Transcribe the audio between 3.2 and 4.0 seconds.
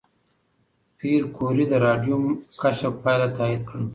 تایید کړه.